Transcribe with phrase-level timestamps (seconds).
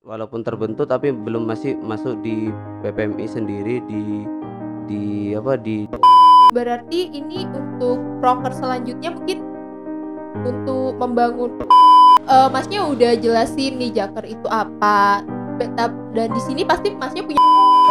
[0.00, 2.48] walaupun terbentuk tapi belum masih masuk di
[2.80, 4.24] PPMI sendiri di
[4.88, 5.02] di
[5.36, 5.84] apa di
[6.50, 9.44] Berarti ini untuk proker selanjutnya mungkin
[10.42, 11.52] untuk membangun
[12.26, 15.22] eh Masnya udah jelasin nih Jaker itu apa.
[16.16, 17.38] Dan di sini pasti Masnya punya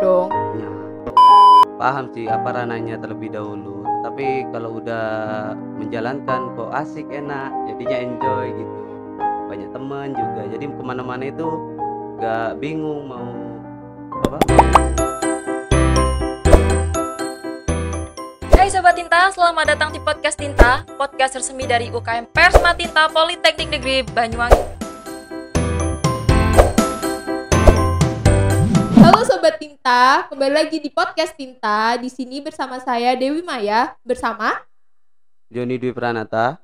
[0.02, 0.34] dong.
[0.58, 0.70] ya,
[1.78, 5.06] paham sih apa ranahnya terlebih dahulu tapi kalau udah
[5.78, 8.80] menjalankan kok asik enak jadinya enjoy gitu
[9.52, 11.48] banyak teman juga jadi ke mana-mana itu
[12.20, 13.32] gak bingung mau
[14.28, 14.38] apa?
[18.60, 23.72] Hai Sobat Tinta, selamat datang di Podcast Tinta Podcast resmi dari UKM Persma Tinta Politeknik
[23.72, 24.64] Negeri Banyuwangi.
[29.00, 31.96] Halo sobat Tinta, kembali lagi di podcast Tinta.
[31.96, 33.96] Di sini bersama saya Dewi Maya.
[34.04, 34.60] Bersama?
[35.48, 36.60] Joni Dwi Pranata.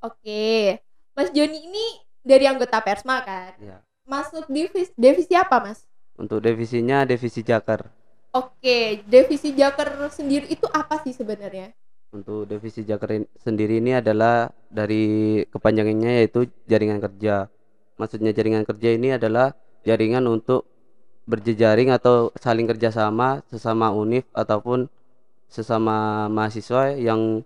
[0.00, 0.80] Oke.
[1.12, 1.86] Mas Joni ini
[2.24, 3.52] dari anggota Persma kan?
[3.60, 3.76] ya
[4.12, 5.80] Masuk divisi divisi apa, Mas?
[6.20, 7.88] untuk divisinya divisi Jakar
[8.32, 11.68] Oke, divisi Jaker sendiri itu apa sih sebenarnya?
[12.16, 15.04] Untuk divisi Jakar in- sendiri ini adalah dari
[15.52, 17.52] kepanjangannya yaitu jaringan kerja.
[18.00, 19.52] Maksudnya jaringan kerja ini adalah
[19.84, 20.64] jaringan untuk
[21.28, 24.88] berjejaring atau saling kerjasama sesama univ ataupun
[25.52, 27.44] sesama mahasiswa yang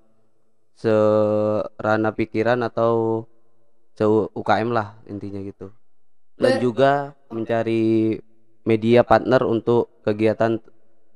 [0.78, 3.26] serana pikiran atau
[3.98, 4.04] se
[4.40, 5.74] UKM lah intinya gitu.
[6.36, 8.16] Dan juga mencari
[8.66, 10.60] media partner untuk kegiatan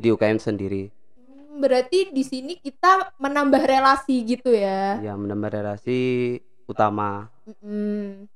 [0.00, 0.88] di UKM sendiri.
[1.18, 4.96] Hmm, Berarti di sini kita menambah relasi gitu ya.
[5.04, 7.28] Ya menambah relasi utama.
[7.44, 8.30] Mm-mm.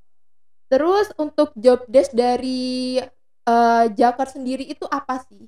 [0.68, 2.98] Terus untuk job desk dari
[3.46, 5.46] eh, Jaker sendiri itu apa sih?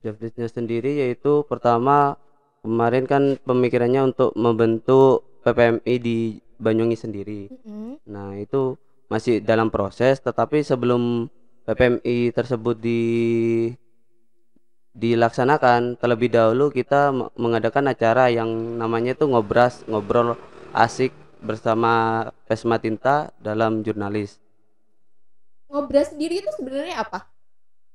[0.00, 2.14] Job desk-nya sendiri yaitu pertama
[2.62, 6.18] kemarin kan pemikirannya untuk membentuk PPMI di
[6.56, 7.40] Banyuwangi sendiri.
[7.52, 8.00] Mm-mm.
[8.08, 8.80] Nah, itu
[9.12, 11.30] masih dalam proses tetapi sebelum
[11.66, 13.00] PPMI tersebut di
[15.02, 18.50] dilaksanakan terlebih dahulu kita me- mengadakan acara yang
[18.82, 20.28] namanya itu ngobras ngobrol
[20.84, 21.12] asik
[21.48, 21.92] bersama
[22.48, 23.16] Pesma Tinta
[23.46, 24.30] dalam jurnalis.
[25.70, 27.18] Ngobras sendiri itu sebenarnya apa?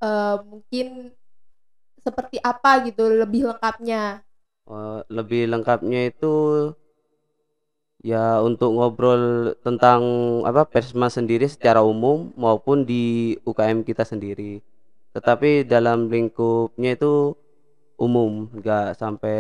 [0.04, 0.88] Eh, mungkin
[2.06, 4.02] seperti apa gitu lebih lengkapnya?
[4.76, 6.34] Eh, lebih lengkapnya itu
[8.02, 10.02] ya untuk ngobrol tentang
[10.44, 14.62] apa Persma sendiri secara umum maupun di UKM kita sendiri.
[15.14, 17.38] Tetapi dalam lingkupnya itu
[18.02, 19.38] umum, nggak sampai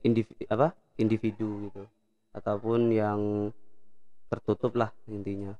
[0.00, 1.84] individu apa individu gitu
[2.34, 3.20] ataupun yang
[4.32, 5.54] tertutup lah intinya.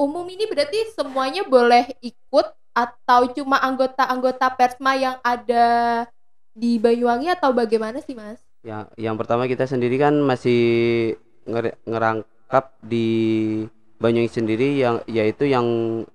[0.00, 5.66] Umum ini berarti semuanya boleh ikut atau cuma anggota-anggota Persma yang ada
[6.56, 8.40] di Banyuwangi atau bagaimana sih, Mas?
[8.60, 10.60] Yang yang pertama kita sendiri kan masih
[11.48, 13.08] nger- ngerangkap di
[14.00, 15.66] Banyuwangi sendiri yang yaitu yang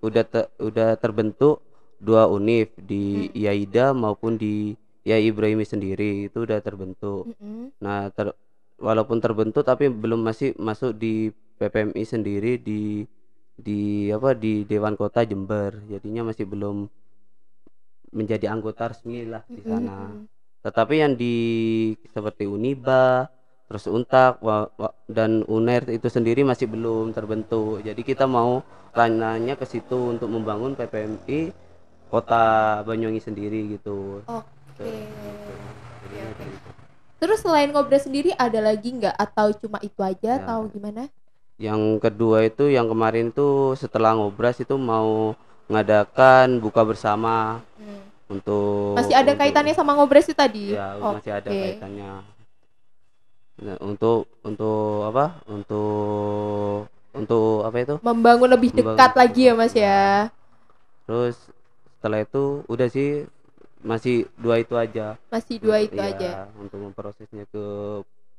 [0.02, 1.62] udah te- udah terbentuk
[2.02, 3.38] dua univ di Hmm.
[3.38, 4.74] IAIDA maupun di
[5.06, 7.30] IAI Ibrahimi sendiri itu udah terbentuk.
[7.38, 7.70] Mm-mm.
[7.78, 8.34] Nah, ter-
[8.82, 11.30] walaupun terbentuk tapi belum masih masuk di
[11.62, 13.06] PPMI sendiri di
[13.54, 15.78] di apa di Dewan Kota Jember.
[15.86, 16.90] Jadinya masih belum
[18.10, 20.10] menjadi anggota resmi lah di sana.
[20.10, 20.35] Mm-mm.
[20.66, 21.36] Tetapi yang di
[22.10, 23.30] seperti Uniba,
[23.70, 27.86] terus Untak wa- wa- dan UNER itu sendiri masih belum terbentuk.
[27.86, 31.54] Jadi kita mau ranahnya ke situ untuk membangun PPMI
[32.10, 34.26] Kota Banyuwangi sendiri gitu.
[34.26, 34.90] Oke.
[36.10, 36.44] Gitu.
[37.22, 40.42] Terus selain ngobras sendiri ada lagi nggak atau cuma itu aja Ya.
[40.42, 41.10] atau gimana?
[41.62, 45.38] Yang kedua itu yang kemarin tuh setelah ngobras itu mau
[45.70, 47.62] mengadakan buka bersama
[48.26, 50.74] untuk Masih ada untuk- kaitannya sama ngobras itu tadi?
[50.74, 51.62] Ya, masih ada Oke.
[51.62, 52.12] kaitannya.
[53.56, 55.40] Nah, untuk untuk apa?
[55.48, 57.96] Untuk untuk apa itu?
[58.04, 59.82] Membangun lebih Membangun dekat lagi ya Mas ya.
[59.82, 60.04] ya.
[61.06, 61.38] Terus
[61.96, 63.24] setelah itu udah sih
[63.80, 65.16] masih dua itu aja.
[65.30, 66.30] Masih dua itu Iya, aja.
[66.58, 67.64] Untuk memprosesnya ke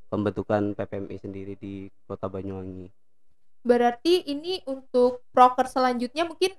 [0.06, 2.90] pembentukan PPMI sendiri di Kota Banyuwangi.
[3.62, 6.54] Berarti ini untuk proker selanjutnya mungkin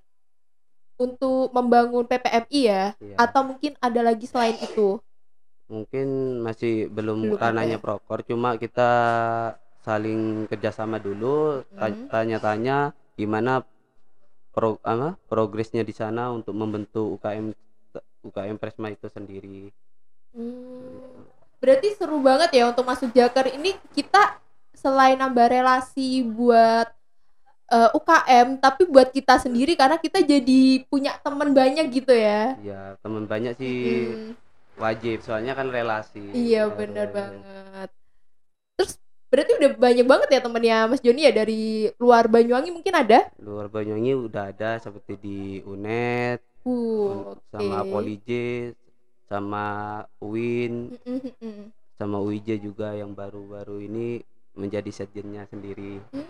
[0.97, 3.15] untuk membangun PPMI ya Iya.
[3.15, 4.97] atau mungkin ada lagi selain itu.
[5.67, 6.07] Mungkin
[6.41, 7.83] masih belum Belum ranahnya ya?
[7.83, 8.89] prokor, cuma kita
[9.83, 12.07] saling kerjasama dulu, Hmm.
[12.09, 13.63] tanya-tanya gimana
[14.51, 17.53] pro, apa, progresnya di sana untuk membentuk UKM
[18.23, 19.71] UKM Presma itu sendiri.
[20.35, 21.23] Hmm,
[21.57, 24.37] Berarti seru banget ya untuk masuk Jaker ini kita
[24.77, 26.85] selain nambah relasi buat
[27.67, 32.55] eh, UKM tapi buat kita sendiri karena kita jadi punya teman banyak gitu ya.
[32.63, 33.75] Ya teman banyak sih
[34.13, 34.33] Hmm.
[34.77, 36.21] wajib, soalnya kan relasi.
[36.33, 37.89] Iya bener banget.
[38.77, 38.93] Terus
[39.27, 43.27] Berarti udah banyak banget ya temennya Mas Joni ya dari luar Banyuwangi mungkin ada?
[43.43, 48.27] luar Banyuwangi udah ada seperti di UNED Uh, sama Polij
[49.27, 49.65] sama
[50.19, 51.65] UIN Mm, mm, mm.
[51.95, 54.19] sama UIJ juga yang baru-baru ini
[54.51, 56.26] menjadi sekjennya sendiri Oke,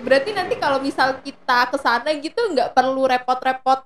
[0.00, 3.80] berarti nanti kalau misal kita ke sana gitu nggak perlu repot-repot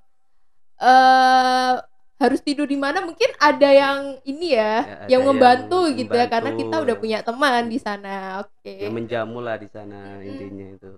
[0.81, 1.75] eh
[2.17, 6.27] harus tidur di mana mungkin ada yang ini ya, Ya, yang membantu yang gitu ya
[6.33, 6.61] karena membantu.
[6.65, 8.41] kita udah punya teman di sana.
[8.45, 8.73] Oke.
[8.83, 10.29] yang menjamu lah di sana Mm-mm.
[10.31, 10.93] intinya itu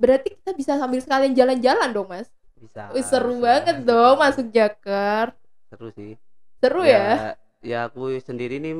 [0.00, 2.28] Berarti kita bisa sambil sekalian jalan-jalan dong, Mas.
[2.60, 3.46] bisa Wih, seru bisa.
[3.46, 5.26] banget dong masuk Jaker.
[5.70, 6.12] seru sih
[6.60, 7.36] Seru ya?
[7.62, 8.74] ya aku sendiri nih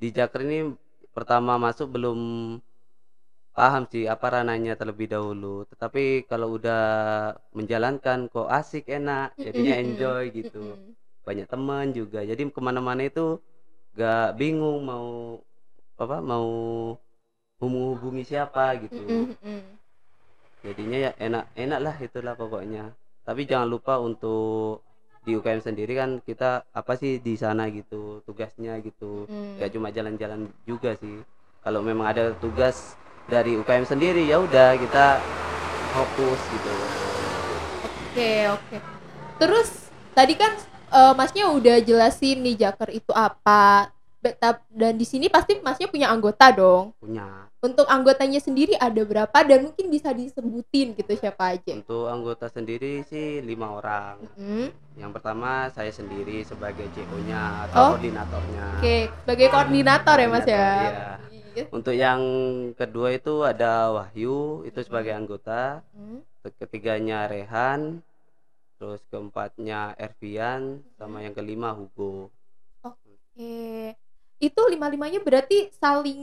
[0.00, 0.58] di Jaker ini
[1.16, 2.18] pertama masuk belum
[3.58, 5.66] paham sih apa rananya terlebih dahulu.
[5.66, 6.82] Tetapi kalau udah
[7.50, 10.78] menjalankan kok asik enak jadinya enjoy gitu.
[11.26, 12.22] Banyak teman juga.
[12.22, 13.42] Jadi ke mana-mana itu
[13.98, 15.42] gak bingung mau
[15.98, 16.46] apa mau
[17.58, 19.34] menghubungi siapa gitu.
[20.62, 22.94] Jadinya ya enak enak lah itulah pokoknya.
[23.26, 24.86] Tapi jangan lupa untuk
[25.26, 29.26] di UKM sendiri kan kita apa sih di sana gitu tugasnya gitu.
[29.26, 29.58] Mm.
[29.58, 31.26] gak cuma jalan-jalan juga sih.
[31.58, 32.94] Kalau memang ada tugas
[33.28, 35.20] dari UKM sendiri ya udah kita
[35.90, 36.72] fokus gitu
[38.08, 38.76] Oke, oke.
[39.38, 39.68] Terus
[40.10, 40.50] tadi kan
[40.90, 43.92] eh, Masnya udah jelasin nih Jaker itu apa.
[44.18, 46.90] Betap- Dan di sini pasti Masnya punya anggota dong.
[46.98, 51.74] punya Untuk anggotanya sendiri ada berapa dan mungkin bisa disebutin gitu siapa aja.
[51.76, 54.70] untuk anggota sendiri sih lima orang Hmm.
[54.94, 57.62] yang pertama saya sendiri sebagai CO-nya Oh.
[57.64, 60.54] atau koordinatornya Oke, sebagai koordinator ya Mas ya.
[60.58, 61.47] Koordinator, iya.
[61.58, 61.64] Iya.
[61.74, 62.20] untuk yang
[62.78, 66.22] kedua itu ada Wahyu itu sebagai anggota Hmm.
[66.62, 68.00] ketiganya Rehan
[68.78, 72.30] terus keempatnya Ervian sama yang kelima Hugo
[72.86, 73.94] Oke.
[74.38, 76.20] Itu lima-limanya berarti saling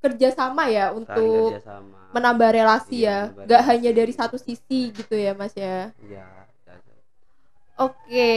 [0.00, 3.18] kerjasama ya saling untuk kerjasama menambah relasi Iya, ya.
[3.32, 3.70] menambah Gak relasi.
[3.72, 5.92] hanya dari satu sisi gitu ya Mas ya.
[6.04, 6.26] Iya,
[6.68, 6.96] iya.
[7.80, 8.32] Oke.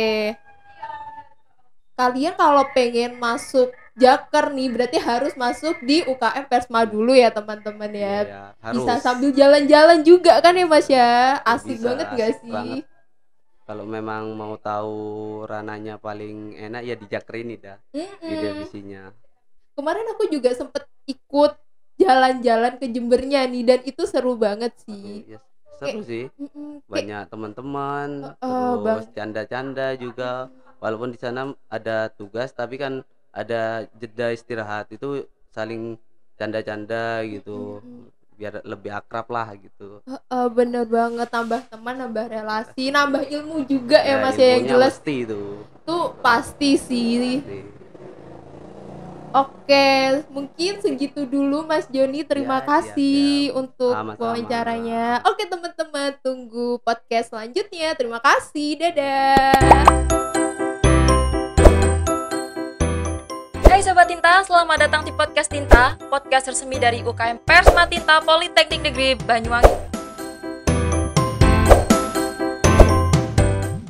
[2.03, 7.87] Kalian kalau pengen masuk Jaker nih berarti harus masuk di UKM Persma dulu ya teman-teman
[7.95, 8.27] ya.
[8.27, 11.39] Iya, harus Bisa sambil jalan-jalan juga kan ya Mas ya.
[11.47, 12.51] Asik Bisa, banget gak asik sih?
[12.51, 12.83] banget.
[13.63, 14.99] kalau memang mau tahu
[15.47, 18.35] rananya paling enak ya di Jakri ini dah di Mm-mm.
[18.43, 19.15] divisinya
[19.71, 21.55] Kemarin aku juga sempet ikut
[21.95, 25.23] jalan-jalan ke Jembernya nih dan itu seru banget sih.
[25.31, 25.39] Ya,
[25.79, 28.83] seru sih Mm-mm, kayak- banyak teman-teman Bang.
[28.83, 30.51] terus canda-canda juga
[30.83, 31.41] walaupun di sana
[31.71, 32.99] ada tugas tapi kan
[33.31, 35.95] ada jeda istirahat itu saling
[36.35, 37.79] canda-canda gitu
[38.33, 44.03] biar lebih akrab lah gitu Heeh, bener banget nambah teman, nambah relasi, nambah ilmu juga
[44.03, 45.41] ya, Mas ya yang jelas mesti itu
[45.87, 47.39] tuh pasti sih.
[47.39, 47.59] Mesti.
[49.33, 49.89] Oke,
[50.29, 52.21] mungkin segitu dulu Mas Joni.
[52.21, 53.57] Terima Ya, siap, kasih siap.
[53.57, 54.21] untuk Sama-sama.
[54.21, 55.25] wawancaranya.
[55.25, 57.97] Oke, teman-teman, tunggu podcast selanjutnya.
[57.97, 58.77] Terima kasih.
[58.77, 60.12] Dadah.
[64.03, 69.15] Sobat Tinta, selamat datang di Podcast Tinta, podcast resmi dari UKM Persma Tinta Politeknik Negeri
[69.15, 69.92] Banyuwangi.